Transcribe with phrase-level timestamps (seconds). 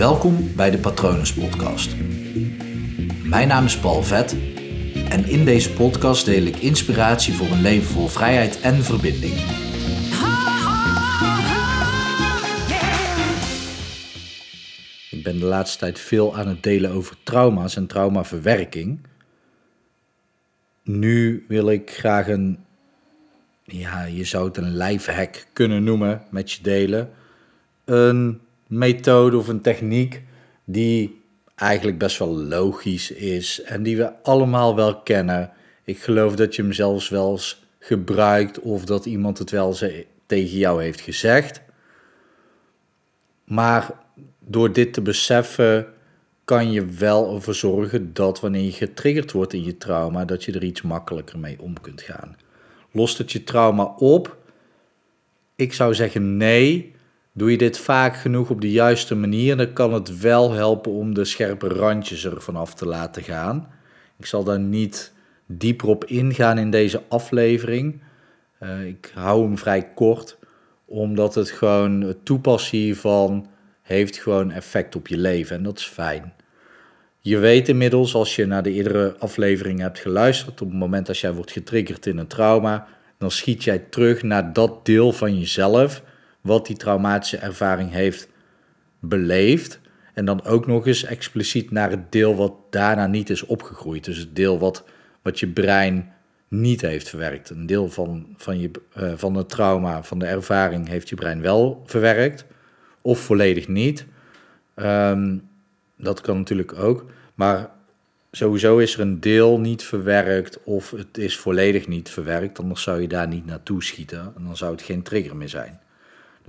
[0.00, 1.96] Welkom bij de Patronus Podcast.
[3.24, 4.36] Mijn naam is Paul Vet
[5.08, 9.32] en in deze podcast deel ik inspiratie voor een leven vol vrijheid en verbinding.
[15.10, 19.00] Ik ben de laatste tijd veel aan het delen over trauma's en traumaverwerking.
[20.82, 22.64] Nu wil ik graag een,
[23.64, 27.10] ja, je zou het een lifehack kunnen noemen met je delen.
[27.84, 28.40] Een
[28.70, 30.22] methode of een techniek
[30.64, 31.20] die
[31.54, 35.52] eigenlijk best wel logisch is en die we allemaal wel kennen.
[35.84, 39.84] Ik geloof dat je hem zelfs wel eens gebruikt of dat iemand het wel eens
[40.26, 41.62] tegen jou heeft gezegd.
[43.44, 43.90] Maar
[44.38, 45.86] door dit te beseffen
[46.44, 50.52] kan je wel ervoor zorgen dat wanneer je getriggerd wordt in je trauma, dat je
[50.52, 52.36] er iets makkelijker mee om kunt gaan.
[52.90, 54.36] Lost het je trauma op?
[55.56, 56.94] Ik zou zeggen nee.
[57.40, 61.14] Doe je dit vaak genoeg op de juiste manier, dan kan het wel helpen om
[61.14, 63.68] de scherpe randjes ervan af te laten gaan.
[64.18, 65.12] Ik zal daar niet
[65.46, 68.02] dieper op ingaan in deze aflevering.
[68.62, 70.38] Uh, ik hou hem vrij kort,
[70.84, 73.46] omdat het gewoon het toepassen hiervan
[73.82, 76.32] heeft gewoon effect op je leven en dat is fijn.
[77.20, 81.18] Je weet inmiddels, als je naar de eerdere aflevering hebt geluisterd, op het moment dat
[81.18, 82.86] jij wordt getriggerd in een trauma,
[83.18, 86.02] dan schiet jij terug naar dat deel van jezelf
[86.40, 88.28] wat die traumatische ervaring heeft
[88.98, 89.80] beleefd.
[90.14, 94.04] En dan ook nog eens expliciet naar het deel wat daarna niet is opgegroeid.
[94.04, 94.84] Dus het deel wat,
[95.22, 96.12] wat je brein
[96.48, 97.50] niet heeft verwerkt.
[97.50, 101.40] Een deel van, van, je, uh, van het trauma, van de ervaring, heeft je brein
[101.40, 102.44] wel verwerkt.
[103.00, 104.06] Of volledig niet.
[104.76, 105.48] Um,
[105.96, 107.04] dat kan natuurlijk ook.
[107.34, 107.70] Maar
[108.30, 112.58] sowieso is er een deel niet verwerkt of het is volledig niet verwerkt.
[112.58, 115.80] Anders zou je daar niet naartoe schieten en dan zou het geen trigger meer zijn.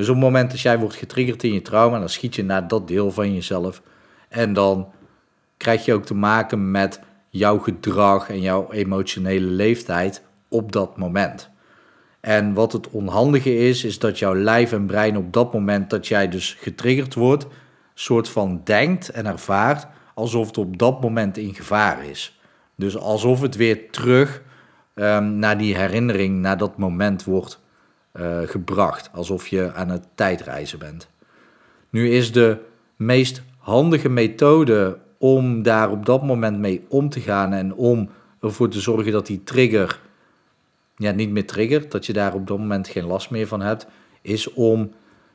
[0.00, 2.68] Dus op het moment dat jij wordt getriggerd in je trauma, dan schiet je naar
[2.68, 3.82] dat deel van jezelf.
[4.28, 4.92] En dan
[5.56, 11.50] krijg je ook te maken met jouw gedrag en jouw emotionele leeftijd op dat moment.
[12.20, 16.06] En wat het onhandige is, is dat jouw lijf en brein op dat moment dat
[16.06, 17.46] jij dus getriggerd wordt,
[17.94, 22.40] soort van denkt en ervaart alsof het op dat moment in gevaar is.
[22.74, 24.42] Dus alsof het weer terug
[24.94, 27.60] um, naar die herinnering, naar dat moment wordt
[28.20, 29.10] uh, gebracht.
[29.12, 31.08] Alsof je aan het tijdreizen bent.
[31.90, 32.58] Nu is de
[32.96, 38.10] meest handige methode om daar op dat moment mee om te gaan en om
[38.40, 40.00] ervoor te zorgen dat die trigger
[40.96, 43.86] ja, niet meer triggert, dat je daar op dat moment geen last meer van hebt,
[44.22, 44.92] is om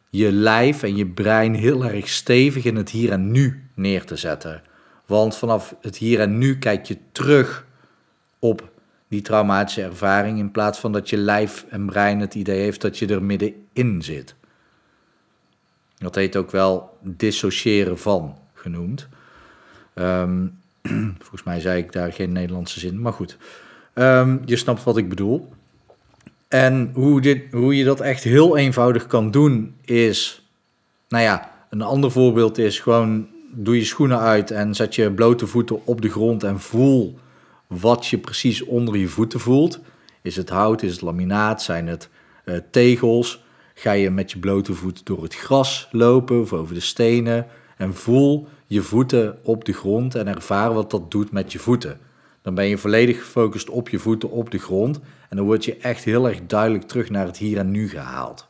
[0.09, 4.15] je lijf en je brein heel erg stevig in het hier en nu neer te
[4.15, 4.61] zetten.
[5.05, 7.65] Want vanaf het hier en nu kijk je terug
[8.39, 8.69] op
[9.15, 12.97] die traumatische ervaring in plaats van dat je lijf en brein het idee heeft dat
[12.97, 14.35] je er middenin zit.
[15.97, 19.07] Dat heet ook wel dissociëren van genoemd.
[19.93, 20.57] Um,
[21.21, 23.37] volgens mij zei ik daar geen Nederlandse zin, maar goed.
[23.93, 25.49] Um, je snapt wat ik bedoel.
[26.47, 30.49] En hoe, dit, hoe je dat echt heel eenvoudig kan doen is,
[31.07, 35.47] nou ja, een ander voorbeeld is gewoon doe je schoenen uit en zet je blote
[35.47, 37.19] voeten op de grond en voel
[37.67, 39.79] wat je precies onder je voeten voelt.
[40.21, 42.09] Is het hout, is het laminaat, zijn het
[42.45, 43.43] uh, tegels?
[43.73, 47.93] Ga je met je blote voet door het gras lopen of over de stenen en
[47.93, 51.99] voel je voeten op de grond en ervaar wat dat doet met je voeten.
[52.41, 54.99] Dan ben je volledig gefocust op je voeten op de grond
[55.29, 58.47] en dan word je echt heel erg duidelijk terug naar het hier en nu gehaald.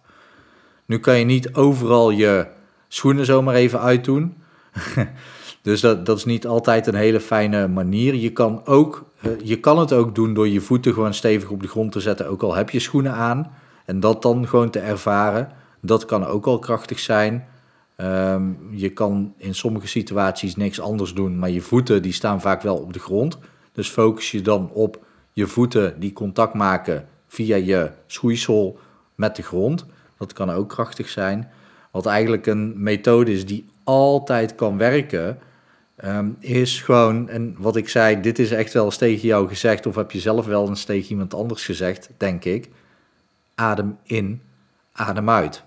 [0.86, 2.48] Nu kan je niet overal je
[2.88, 4.36] schoenen zomaar even uitdoen.
[5.66, 8.16] dus dat, dat is niet altijd een hele fijne manier.
[8.16, 11.62] Je kan, ook, eh, je kan het ook doen door je voeten gewoon stevig op
[11.62, 13.52] de grond te zetten, ook al heb je schoenen aan.
[13.86, 15.50] En dat dan gewoon te ervaren.
[15.81, 17.48] Dat kan ook al krachtig zijn.
[17.96, 22.62] Ehm, je kan in sommige situaties niks anders doen, maar je voeten die staan vaak
[22.62, 23.38] wel op de grond.
[23.72, 28.80] Dus focus je dan op je voeten die contact maken via je schoeisel
[29.16, 29.86] met de grond.
[30.18, 31.50] Dat kan ook krachtig zijn.
[31.92, 35.38] Wat eigenlijk een methode is die altijd kan werken,
[35.95, 39.86] ehm, is gewoon, en wat ik zei, dit is echt wel eens tegen jou gezegd,
[39.86, 42.69] of heb je zelf wel eens tegen iemand anders gezegd, denk ik.
[43.56, 44.42] Adem in,
[44.92, 45.63] adem uit.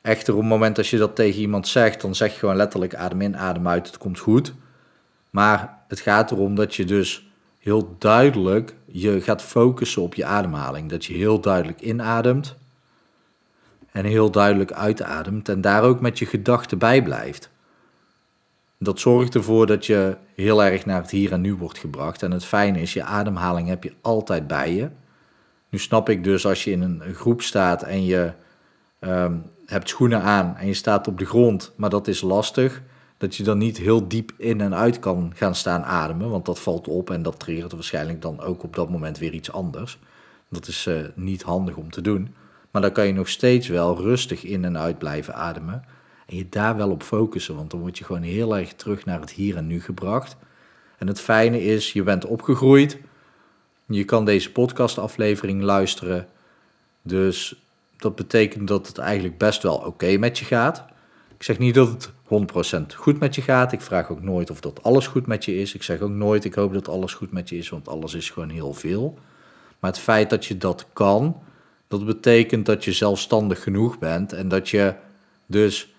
[0.00, 2.94] Echter, op het moment dat je dat tegen iemand zegt, dan zeg je gewoon letterlijk
[2.94, 4.54] adem in, adem uit, het komt goed.
[5.30, 10.90] Maar het gaat erom dat je dus heel duidelijk je gaat focussen op je ademhaling.
[10.90, 12.56] Dat je heel duidelijk inademt
[13.92, 17.50] en heel duidelijk uitademt en daar ook met je gedachten bij blijft.
[18.78, 22.22] Dat zorgt ervoor dat je heel erg naar het hier en nu wordt gebracht.
[22.22, 24.88] En het fijne is, je ademhaling heb je altijd bij je.
[25.68, 28.32] Nu snap ik dus als je in een groep staat en je,
[29.00, 32.82] um, hebt schoenen aan en je staat op de grond, maar dat is lastig,
[33.16, 36.60] dat je dan niet heel diep in en uit kan gaan staan ademen, want dat
[36.60, 39.98] valt op en dat triggert waarschijnlijk dan ook op dat moment weer iets anders.
[40.50, 42.34] Dat is uh, niet handig om te doen.
[42.70, 45.84] Maar dan kan je nog steeds wel rustig in en uit blijven ademen.
[46.28, 49.20] En je daar wel op focussen, want dan word je gewoon heel erg terug naar
[49.20, 50.36] het hier en nu gebracht.
[50.98, 52.98] En het fijne is, je bent opgegroeid.
[53.86, 56.28] Je kan deze podcastaflevering luisteren.
[57.02, 57.62] Dus
[57.96, 60.84] dat betekent dat het eigenlijk best wel oké met je gaat.
[61.36, 62.10] Ik zeg niet dat het
[62.92, 63.72] 100% goed met je gaat.
[63.72, 65.74] Ik vraag ook nooit of dat alles goed met je is.
[65.74, 68.30] Ik zeg ook nooit, ik hoop dat alles goed met je is, want alles is
[68.30, 69.18] gewoon heel veel.
[69.78, 71.42] Maar het feit dat je dat kan,
[71.88, 74.94] dat betekent dat je zelfstandig genoeg bent en dat je
[75.46, 75.94] dus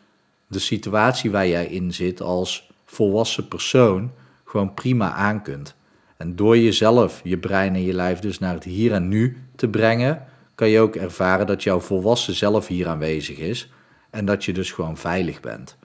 [0.49, 4.11] de situatie waar jij in zit als volwassen persoon
[4.45, 5.75] gewoon prima aan kunt.
[6.17, 9.67] En door jezelf, je brein en je lijf dus naar het hier en nu te
[9.67, 10.25] brengen,
[10.55, 13.71] kan je ook ervaren dat jouw volwassen zelf hier aanwezig is
[14.09, 15.77] en dat je dus gewoon veilig bent.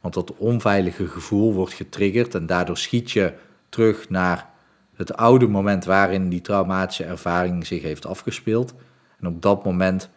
[0.00, 3.32] Want dat onveilige gevoel wordt getriggerd en daardoor schiet je
[3.68, 4.50] terug naar
[4.94, 8.74] het oude moment waarin die traumatische ervaring zich heeft afgespeeld.
[9.20, 10.10] En op dat moment,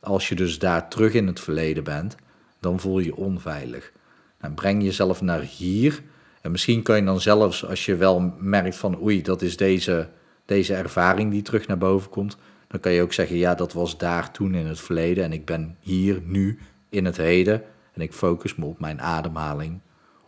[0.00, 2.16] als je dus daar terug in het verleden bent,
[2.60, 3.92] dan voel je je onveilig.
[4.38, 6.02] En breng jezelf naar hier.
[6.40, 10.08] En misschien kan je dan zelfs, als je wel merkt van oei, dat is deze,
[10.44, 12.36] deze ervaring die terug naar boven komt,
[12.68, 15.44] dan kan je ook zeggen, ja, dat was daar toen in het verleden en ik
[15.44, 16.58] ben hier nu
[16.88, 17.62] in het heden
[17.92, 19.80] en ik focus me op mijn ademhaling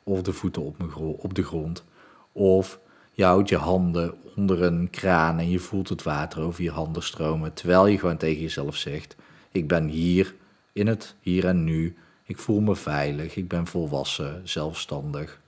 [0.03, 1.85] of de voeten op, mijn op de grond
[2.33, 2.81] of
[3.13, 7.03] je houdt je handen onder een kraan en je voelt het water over je handen
[7.03, 9.17] stromen, terwijl je gewoon tegen jezelf zegt,
[9.51, 10.35] ik ben hier
[10.73, 11.97] in het hier en nu,
[12.29, 15.41] ik voel me veilig, ik ben volwassen, zelfstandig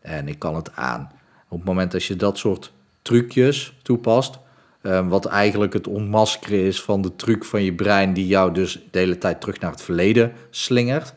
[0.00, 1.12] en ik kan het aan.
[1.48, 2.72] Op het moment dat je dat soort
[3.02, 4.38] trucjes toepast,
[4.84, 8.72] Ehm, wat eigenlijk het ontmaskeren is van de truc van je brein die jou dus
[8.90, 11.14] de hele tijd terug naar het verleden slingert.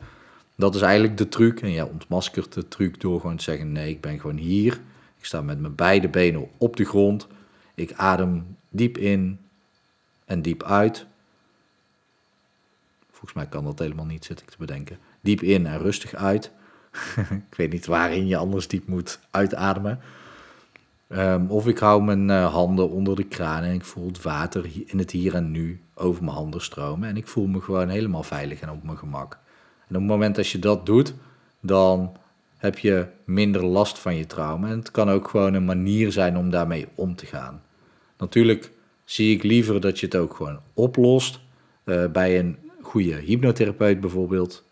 [0.55, 1.61] Dat is eigenlijk de truc.
[1.61, 4.73] En jij ontmaskert de truc door gewoon te zeggen: nee, ik ben gewoon hier.
[5.17, 7.27] Ik sta met mijn beide benen op de grond.
[7.75, 9.39] Ik adem diep in
[10.25, 11.05] en diep uit.
[13.17, 14.97] Volgens mij kan dat helemaal niet, zit ik te bedenken.
[15.21, 16.51] Diep in en rustig uit.
[17.49, 19.99] ik weet niet waarin je anders diep moet uitademen.
[21.07, 24.69] Ehm, of ik hou mijn uh, handen onder de kraan en ik voel het water
[24.85, 27.09] in het hier en nu over mijn handen stromen.
[27.09, 29.33] En ik voel me gewoon helemaal veilig en op mijn gemak.
[29.87, 31.13] En op het moment dat je dat doet,
[31.59, 32.17] dan
[32.57, 34.67] heb je minder last van je trauma.
[34.67, 37.61] En het kan ook gewoon een manier zijn om daarmee om te gaan.
[38.17, 38.71] Natuurlijk
[39.03, 41.39] zie ik liever dat je het ook gewoon oplost.
[41.85, 44.63] Uh, bij een goede hypnotherapeut bijvoorbeeld.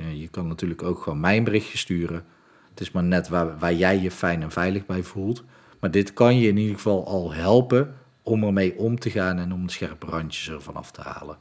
[0.00, 2.24] Uh, je kan natuurlijk ook gewoon mijn berichtje sturen.
[2.70, 5.44] Het is maar net waar, waar jij je fijn en veilig bij voelt.
[5.80, 9.52] Maar dit kan je in ieder geval al helpen om ermee om te gaan en
[9.52, 11.38] om de scherpe randjes ervan af te halen.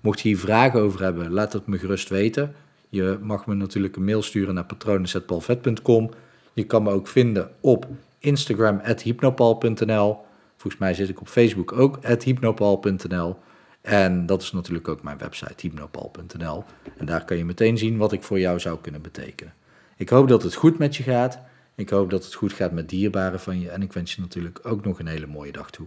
[0.00, 2.54] Mocht je hier vragen over hebben, laat het me gerust weten.
[2.88, 6.10] Je mag me natuurlijk een mail sturen naar patronen.palvet.com.
[6.52, 7.86] Je kan me ook vinden op
[8.18, 10.16] Instagram hypnopal.nl.
[10.56, 13.36] Volgens mij zit ik op Facebook ook hypnopal.nl.
[13.84, 16.64] En dat is natuurlijk ook mijn website hypnopal.nl.
[16.96, 19.54] En daar kan je meteen zien wat ik voor jou zou kunnen betekenen.
[19.96, 21.38] Ik hoop dat het goed met je gaat.
[21.74, 24.60] Ik hoop dat het goed gaat met dierbaren van je en ik wens je natuurlijk
[24.62, 25.86] ook nog een hele mooie dag toe.